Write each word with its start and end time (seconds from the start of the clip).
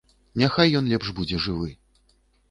Няхай 0.43 0.71
ён 0.79 0.87
лепш 0.93 1.11
будзе 1.19 1.41
жывы. 1.45 1.69